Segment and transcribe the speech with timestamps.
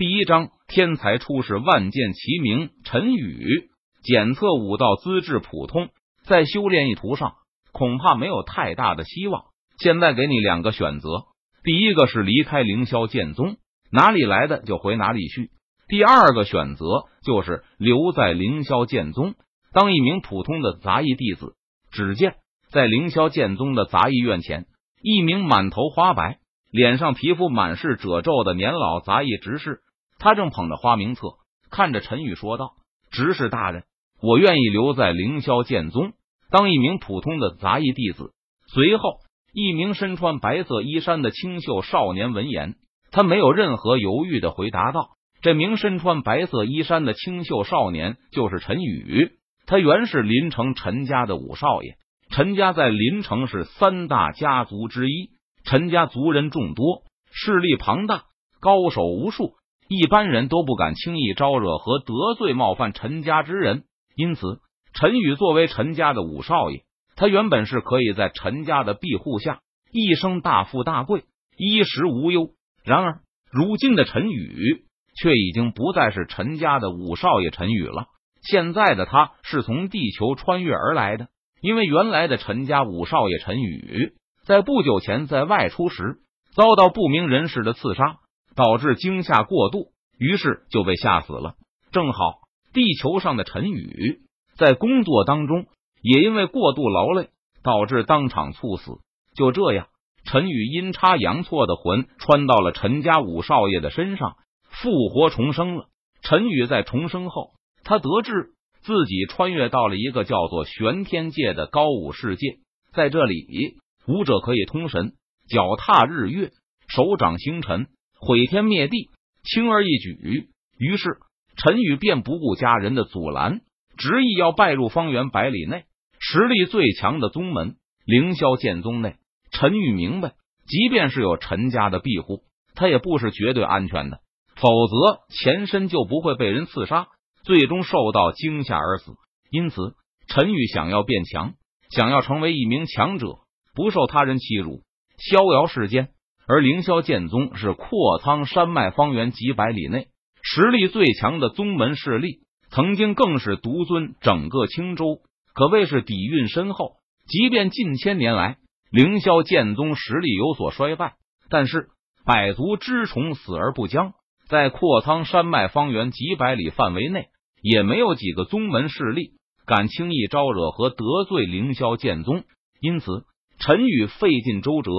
[0.00, 2.70] 第一章：天才出世，万箭齐鸣。
[2.84, 3.68] 陈宇
[4.02, 5.90] 检测武道资质普通，
[6.24, 7.34] 在修炼一途上
[7.70, 9.42] 恐怕没有太大的希望。
[9.76, 11.24] 现在给你两个选择：
[11.64, 13.56] 第一个是离开凌霄剑宗，
[13.92, 15.50] 哪里来的就回哪里去；
[15.86, 16.86] 第二个选择
[17.22, 19.34] 就是留在凌霄剑宗，
[19.74, 21.56] 当一名普通的杂役弟子。
[21.92, 22.36] 只见
[22.70, 24.64] 在凌霄剑宗的杂役院前，
[25.02, 26.38] 一名满头花白、
[26.70, 29.80] 脸上皮肤满是褶皱的年老杂役执事。
[30.20, 31.28] 他正捧着花名册，
[31.70, 32.74] 看着陈宇说道
[33.10, 33.84] ：“执事大人，
[34.22, 36.12] 我愿意留在凌霄剑宗，
[36.50, 38.32] 当一名普通的杂役弟子。”
[38.72, 39.14] 随后，
[39.54, 42.74] 一名身穿白色衣衫的清秀少年闻言，
[43.10, 45.08] 他没有任何犹豫的回答道
[45.40, 49.30] ：“这名身穿白色衣衫的清秀少年就是陈宇，
[49.66, 51.96] 他原是林城陈家的五少爷。
[52.30, 55.30] 陈家在林城是三大家族之一，
[55.64, 58.24] 陈家族人众多，势力庞大，
[58.60, 59.54] 高手无数。”
[59.92, 63.82] 一般人都不敢轻易招惹和得罪冒犯陈家之人，
[64.14, 64.60] 因此
[64.94, 66.84] 陈宇作为陈家的五少爷，
[67.16, 69.58] 他原本是可以在陈家的庇护下
[69.90, 71.24] 一生大富大贵，
[71.56, 72.50] 衣食无忧。
[72.84, 73.18] 然而，
[73.50, 74.84] 如今的陈宇
[75.20, 78.06] 却已经不再是陈家的五少爷陈宇了。
[78.42, 81.26] 现在的他是从地球穿越而来的，
[81.60, 84.12] 因为原来的陈家五少爷陈宇
[84.46, 86.20] 在不久前在外出时
[86.54, 88.18] 遭到不明人士的刺杀。
[88.54, 91.54] 导致惊吓过度，于是就被吓死了。
[91.92, 92.40] 正好
[92.72, 94.20] 地球上的陈宇
[94.56, 95.66] 在工作当中
[96.02, 97.30] 也因为过度劳累，
[97.62, 98.98] 导致当场猝死。
[99.34, 99.88] 就这样，
[100.24, 104.36] 陈宇阴差阳错的魂穿到了陈家五少爷的身上，
[104.68, 105.86] 复活重生了。
[106.22, 107.52] 陈宇在重生后，
[107.84, 108.50] 他得知
[108.82, 112.58] 自己穿越到了一个叫做玄天界的高武世界，
[112.92, 115.14] 在这里，武者可以通神，
[115.48, 116.50] 脚踏日月，
[116.88, 117.88] 手掌星辰。
[118.20, 119.08] 毁天灭地，
[119.42, 120.50] 轻而易举。
[120.78, 121.18] 于是
[121.56, 123.60] 陈宇便不顾家人的阻拦，
[123.96, 125.84] 执意要拜入方圆百里内
[126.18, 129.16] 实力最强的宗门凌霄剑宗内。
[129.50, 130.34] 陈宇明白，
[130.66, 132.42] 即便是有陈家的庇护，
[132.74, 134.20] 他也不是绝对安全的，
[134.54, 137.08] 否则前身就不会被人刺杀，
[137.42, 139.12] 最终受到惊吓而死。
[139.50, 139.94] 因此，
[140.28, 141.54] 陈宇想要变强，
[141.90, 143.38] 想要成为一名强者，
[143.74, 144.82] 不受他人欺辱，
[145.18, 146.10] 逍遥世间。
[146.50, 150.08] 而凌霄剑宗是阔苍山脉方圆几百里内
[150.42, 152.40] 实力最强的宗门势力，
[152.72, 155.20] 曾经更是独尊整个青州，
[155.54, 156.94] 可谓是底蕴深厚。
[157.28, 158.56] 即便近千年来
[158.90, 161.12] 凌霄剑宗实力有所衰败，
[161.50, 161.90] 但是
[162.26, 164.14] 百足之虫死而不僵，
[164.48, 167.28] 在阔苍山脉方圆几百里范围内，
[167.62, 169.34] 也没有几个宗门势力
[169.66, 172.42] 敢轻易招惹和得罪凌霄剑宗。
[172.80, 173.22] 因此，
[173.60, 174.90] 陈宇费尽周折。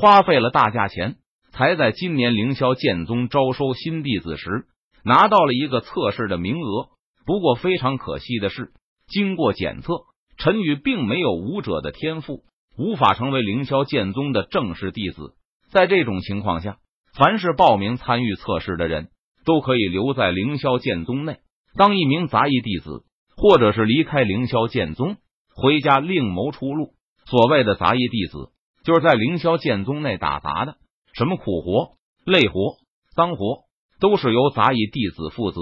[0.00, 1.16] 花费了大价钱，
[1.50, 4.66] 才在今年凌霄剑宗招收新弟子时
[5.04, 6.86] 拿到了一个测试的名额。
[7.26, 8.70] 不过非常可惜的是，
[9.08, 10.02] 经过检测，
[10.36, 12.44] 陈宇并没有武者的天赋，
[12.78, 15.34] 无法成为凌霄剑宗的正式弟子。
[15.72, 16.76] 在这种情况下，
[17.12, 19.08] 凡是报名参与测试的人
[19.44, 21.38] 都可以留在凌霄剑宗内
[21.74, 23.02] 当一名杂役弟子，
[23.36, 25.16] 或者是离开凌霄剑宗
[25.56, 26.92] 回家另谋出路。
[27.26, 28.52] 所谓的杂役弟子。
[28.88, 30.76] 就是在凌霄剑宗内打杂的，
[31.12, 32.78] 什么苦活、累活、
[33.14, 33.64] 脏活，
[34.00, 35.60] 都是由杂役弟子负责。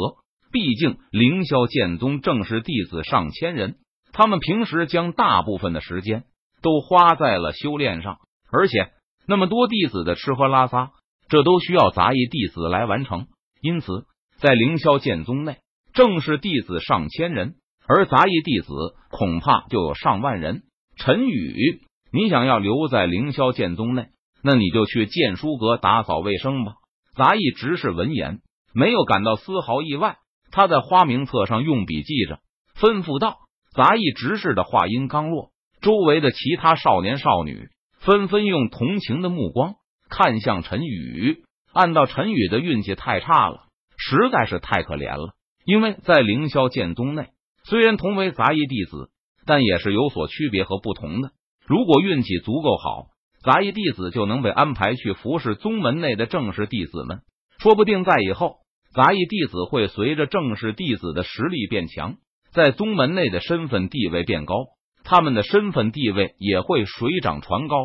[0.52, 3.78] 毕竟凌霄剑宗正式弟子上千人，
[4.12, 6.22] 他们平时将大部分的时间
[6.62, 8.18] 都花在了修炼上，
[8.52, 8.92] 而且
[9.26, 10.92] 那么多弟子的吃喝拉撒，
[11.28, 13.26] 这都需要杂役弟子来完成。
[13.60, 14.06] 因此，
[14.38, 15.56] 在凌霄剑宗内，
[15.94, 17.56] 正式弟子上千人，
[17.88, 18.68] 而杂役弟子
[19.10, 20.62] 恐怕就有上万人。
[20.96, 21.80] 陈宇。
[22.12, 24.08] 你想要留在凌霄剑宗内，
[24.42, 26.74] 那你就去剑书阁打扫卫生吧。
[27.14, 28.40] 杂役执事闻言
[28.72, 30.18] 没有感到丝毫意外，
[30.50, 32.38] 他在花名册上用笔记着，
[32.78, 33.38] 吩咐道
[33.74, 35.50] ：“杂役执事的话音刚落，
[35.80, 37.68] 周围的其他少年少女
[37.98, 39.74] 纷纷用同情的目光
[40.08, 41.42] 看向陈宇。
[41.72, 43.66] 按道陈宇的运气太差了，
[43.98, 45.34] 实在是太可怜了。
[45.64, 47.30] 因为在凌霄剑宗内，
[47.64, 49.10] 虽然同为杂役弟子，
[49.44, 51.32] 但也是有所区别和不同的。”
[51.66, 53.08] 如果运气足够好，
[53.42, 57.22] 杂役弟子就能被安排去服侍宗门内的正式弟子们。
[57.58, 58.58] 说不定在以后，
[58.94, 62.16] 杂役弟子会随着正式弟子的实力变强，
[62.52, 64.54] 在宗门内的身份地位变高，
[65.02, 67.76] 他们的身份地位也会水涨船高。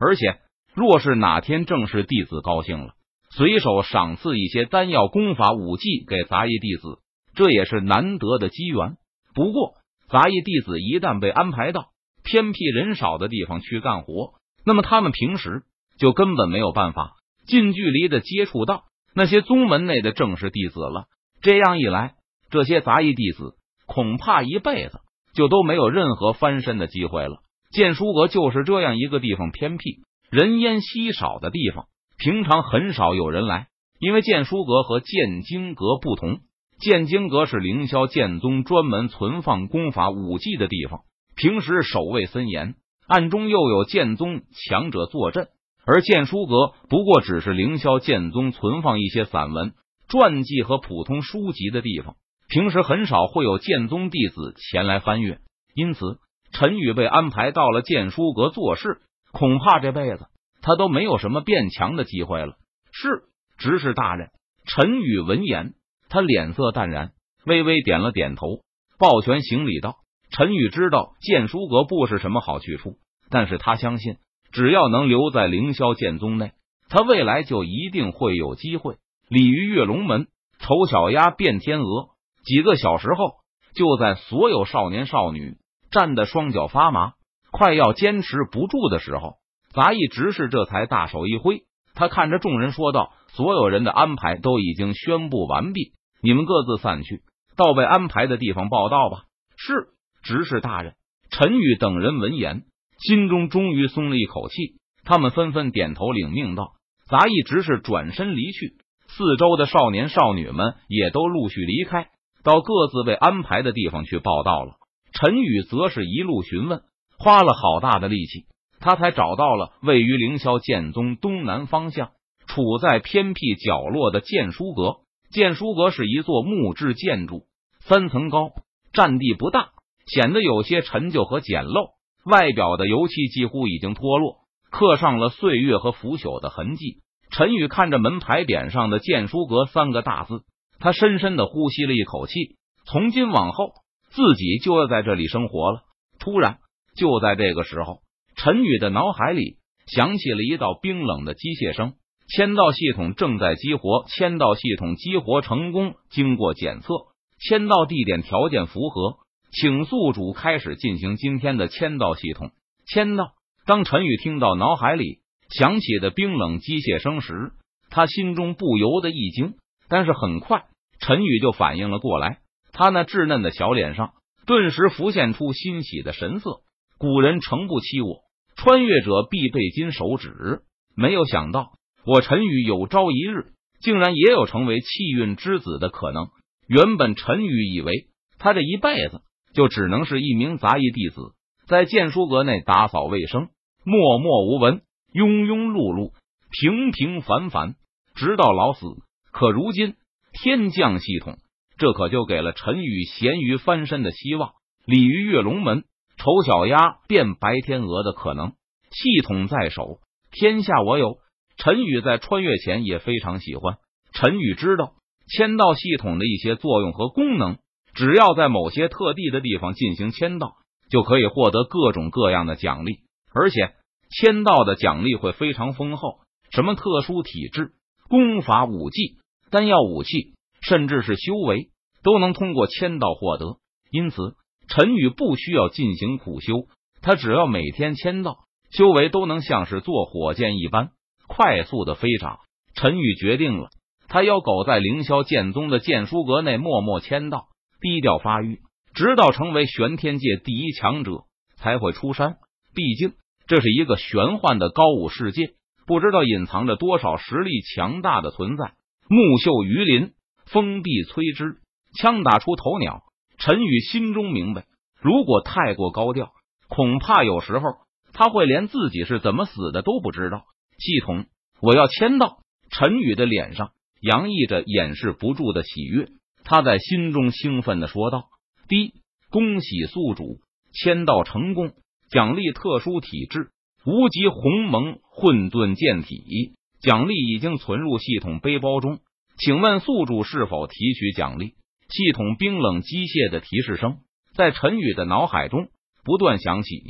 [0.00, 0.38] 而且，
[0.74, 2.94] 若是哪天正式弟子高兴了，
[3.30, 6.98] 随手赏赐一些丹药、功法、武技给杂役弟子，
[7.34, 8.96] 这也是难得的机缘。
[9.34, 9.74] 不过，
[10.08, 11.90] 杂役弟子一旦被安排到，
[12.30, 15.62] 偏僻人少的地方去干活，那么他们平时
[15.98, 17.12] 就根本没有办法
[17.46, 18.82] 近距离的接触到
[19.14, 21.06] 那些宗门内的正式弟子了。
[21.40, 22.16] 这样一来，
[22.50, 23.54] 这些杂役弟子
[23.86, 24.98] 恐怕一辈子
[25.32, 27.38] 就都没有任何翻身的机会了。
[27.70, 31.86] 剑书阁就是这样一个地方，偏僻、人烟稀少的地方，
[32.18, 33.68] 平常很少有人来。
[33.98, 36.40] 因为剑书阁和剑经阁不同，
[36.78, 41.00] 剑经阁是凌霄剑宗专门存放功法武技的地方，
[41.38, 42.74] 平时守卫森严，
[43.06, 45.46] 暗中又有剑宗强者坐镇。
[45.86, 49.72] 而剑书阁不过只是凌霄剑宗存放一些散文、
[50.08, 52.16] 传记和普通书籍的地方，
[52.48, 55.38] 平时很少会有剑宗弟子前来翻阅。
[55.74, 56.18] 因此，
[56.52, 58.98] 陈宇被安排到了剑书阁做事，
[59.30, 60.26] 恐怕这辈子
[60.60, 62.56] 他都没有什么变强的机会了。
[62.90, 63.22] 是
[63.58, 64.30] 执事大人。
[64.66, 65.74] 陈宇闻言，
[66.08, 67.12] 他脸色淡然，
[67.46, 68.62] 微微点了点头，
[68.98, 69.98] 抱拳行礼道
[70.30, 72.96] ：“陈宇知道剑书阁不是什么好去处，
[73.30, 74.16] 但是他相信。”
[74.50, 76.52] 只要能留在凌霄剑宗内，
[76.88, 78.96] 他未来就一定会有机会。
[79.28, 80.26] 鲤鱼跃龙门，
[80.58, 82.08] 丑小鸭变天鹅。
[82.44, 83.34] 几个小时后，
[83.74, 85.58] 就在所有少年少女
[85.90, 87.12] 站得双脚发麻、
[87.50, 89.34] 快要坚持不住的时候，
[89.74, 91.64] 杂役执事这才大手一挥，
[91.94, 95.92] 他看着众人说道：“所有人的安排都已经宣布完毕，
[96.22, 97.20] 你们各自散去，
[97.54, 99.24] 到被安排的地方报道吧。”
[99.60, 99.88] 是
[100.22, 100.94] 执事大人。
[101.30, 102.64] 陈宇等人闻言。
[103.00, 106.72] 心中终于松了一口气，他们纷纷点头领命道
[107.08, 108.74] ：“杂役执事转身离去，
[109.06, 112.08] 四周的少年少女们也都陆续离开，
[112.42, 114.72] 到各自被安排的地方去报道了。”
[115.14, 116.82] 陈宇则是一路询问，
[117.18, 118.46] 花了好大的力气，
[118.80, 122.10] 他才找到了位于凌霄剑宗东南方向、
[122.48, 124.96] 处在偏僻角落的剑书阁。
[125.30, 127.44] 剑书阁是一座木质建筑，
[127.78, 128.50] 三层高，
[128.92, 129.70] 占地不大，
[130.08, 131.96] 显得有些陈旧和简陋。
[132.24, 134.38] 外表的油漆几乎已经脱落，
[134.70, 136.98] 刻上了岁月和腐朽的痕迹。
[137.30, 140.42] 陈宇看着门牌匾上的“剑书阁”三个大字，
[140.78, 142.56] 他深深的呼吸了一口气。
[142.84, 143.72] 从今往后，
[144.10, 145.80] 自己就要在这里生活了。
[146.18, 146.58] 突然，
[146.96, 148.00] 就在这个时候，
[148.36, 149.56] 陈宇的脑海里
[149.86, 151.94] 响起了一道冰冷的机械声
[152.28, 156.94] ：“签到系统正在激活，签到系统激活成功，经过检测，
[157.38, 159.18] 签到地点条件符合。”
[159.50, 162.50] 请宿主开始进行今天的签到系统。
[162.86, 163.32] 签到。
[163.66, 165.18] 当陈宇听到脑海里
[165.50, 167.52] 响起的冰冷机械声时，
[167.90, 169.54] 他心中不由得一惊。
[169.88, 170.64] 但是很快，
[171.00, 172.38] 陈宇就反应了过来，
[172.72, 174.12] 他那稚嫩的小脸上
[174.46, 176.60] 顿时浮现出欣喜的神色。
[176.98, 178.22] 古人诚不欺我，
[178.56, 180.62] 穿越者必备金手指。
[180.96, 181.72] 没有想到，
[182.06, 186.28] 我陈宇有朝一日竟然也有成为气运之子的可能。
[186.66, 188.08] 原本陈宇以为
[188.38, 189.20] 他这一辈子。
[189.58, 191.32] 就只能是一名杂役弟子，
[191.66, 193.48] 在剑书阁内打扫卫生，
[193.82, 194.82] 默默无闻，
[195.12, 196.12] 庸庸碌碌，
[196.48, 197.74] 平平凡凡，
[198.14, 198.86] 直到老死。
[199.32, 199.96] 可如今
[200.32, 201.38] 天降系统，
[201.76, 204.52] 这可就给了陈宇咸鱼翻身的希望，
[204.86, 205.82] 鲤鱼跃龙门，
[206.18, 208.52] 丑小鸭变白天鹅的可能。
[208.92, 209.98] 系统在手，
[210.30, 211.18] 天下我有。
[211.56, 213.78] 陈宇在穿越前也非常喜欢。
[214.12, 214.92] 陈宇知道
[215.26, 217.58] 签到系统的一些作用和功能。
[217.98, 220.54] 只要在某些特地的地方进行签到，
[220.88, 223.00] 就可以获得各种各样的奖励，
[223.34, 223.72] 而且
[224.08, 226.20] 签到的奖励会非常丰厚。
[226.52, 227.72] 什么特殊体质、
[228.08, 229.16] 功法、武技、
[229.50, 231.70] 丹药、武器，甚至是修为，
[232.04, 233.56] 都能通过签到获得。
[233.90, 234.36] 因此，
[234.68, 236.68] 陈宇不需要进行苦修，
[237.02, 240.90] 他只要每天签到，修为都能像是坐火箭一般
[241.26, 242.38] 快速的飞涨。
[242.74, 243.70] 陈宇决定了，
[244.06, 247.48] 他要苟在凌霄剑宗的剑书阁内默默签到。
[247.80, 248.60] 低调发育，
[248.94, 251.24] 直到成为玄天界第一强者
[251.56, 252.36] 才会出山。
[252.74, 253.12] 毕竟
[253.46, 255.54] 这是一个玄幻的高武世界，
[255.86, 258.72] 不知道隐藏着多少实力强大的存在。
[259.08, 260.12] 木秀于林，
[260.46, 261.58] 风必摧之。
[261.94, 263.02] 枪打出头鸟，
[263.38, 264.66] 陈宇心中明白，
[265.00, 266.32] 如果太过高调，
[266.68, 267.64] 恐怕有时候
[268.12, 270.44] 他会连自己是怎么死的都不知道。
[270.78, 271.26] 系统，
[271.60, 272.38] 我要签到。
[272.70, 273.70] 陈宇的脸上
[274.02, 276.10] 洋溢着掩饰不住的喜悦。
[276.50, 278.30] 他在心中兴奋的说道
[278.68, 278.94] ：“第一，
[279.28, 280.38] 恭喜宿主
[280.72, 281.74] 签到成功，
[282.10, 283.50] 奖励特殊体质
[283.84, 289.00] 无极鸿蒙混沌剑体，奖励已经存入系统背包中，
[289.36, 291.52] 请问宿主是否提取奖励？”
[291.90, 293.98] 系统冰冷机械的提示声
[294.34, 295.68] 在陈宇的脑海中
[296.02, 296.82] 不断响起。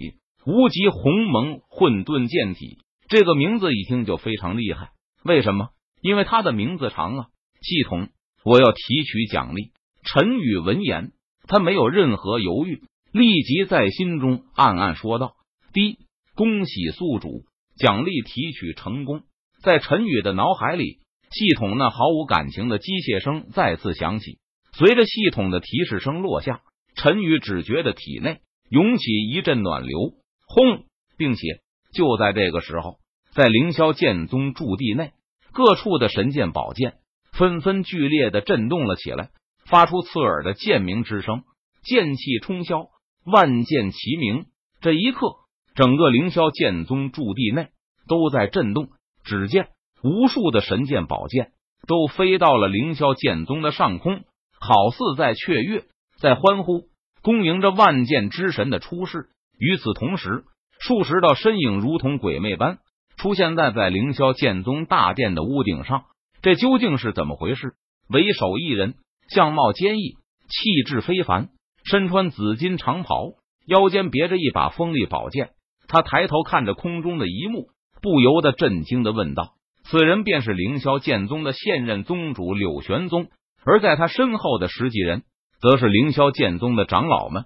[0.47, 4.91] 无极鸿蒙混沌剑体这个名字一听就非常厉害，
[5.25, 5.71] 为什么？
[6.01, 7.27] 因为他的名字长啊！
[7.61, 8.09] 系统。
[8.45, 9.73] 我要提取奖励。
[10.03, 11.13] 陈宇闻言，
[11.47, 15.35] 他没有任何犹豫，立即在心中暗暗说道
[15.73, 15.99] ：“第一，
[16.35, 17.45] 恭喜宿主，
[17.77, 19.23] 奖励提取成功。”
[19.63, 20.99] 在陈宇的脑海里
[21.31, 24.39] 系统那毫无感情的机械声再次响起。
[24.73, 26.61] 随着系统的提示声落下，
[26.95, 28.39] 陈宇只觉得体内
[28.71, 29.99] 涌起一阵暖流，
[30.47, 30.85] 轰！
[31.17, 31.61] 并且
[31.93, 32.99] 就在这个时候，
[33.33, 35.11] 在凌霄剑宗驻地内，
[35.53, 36.99] 各处的神剑宝剑
[37.39, 39.31] 纷纷剧烈的震动了起来，
[39.65, 41.45] 发出刺耳的剑鸣之声，
[41.85, 42.89] 剑气冲霄，
[43.25, 44.47] 万剑齐鸣。
[44.81, 45.37] 这一刻，
[45.77, 47.69] 整个凌霄剑宗驻地内
[48.09, 48.89] 都在震动。
[49.23, 49.69] 只见
[50.03, 51.53] 无数的神剑宝剑
[51.87, 54.25] 都飞到了凌霄剑宗的上空，
[54.59, 55.85] 好似在雀跃，
[56.19, 56.89] 在欢呼，
[57.23, 59.29] 恭迎着万剑之神的出世。
[59.57, 60.43] 与此同时，
[60.81, 62.79] 数十道身影如同鬼魅般
[63.17, 66.05] 出现在在凌霄剑宗大殿的屋顶上。
[66.49, 67.75] 这究竟是怎么回事？
[68.09, 68.95] 为首一人，
[69.29, 70.15] 相貌坚毅，
[70.49, 71.51] 气质非凡，
[71.85, 73.33] 身穿紫金长袍，
[73.67, 75.51] 腰间别着一把锋利宝剑。
[75.89, 77.69] 他抬头看着空中的一幕。
[78.01, 83.27] 不由得震惊的问道：“此人便是凌霄剑宗的现任宗主柳玄宗，
[83.67, 85.25] 而在他身后的十几人，
[85.61, 87.45] 则是凌霄剑宗的长老们。”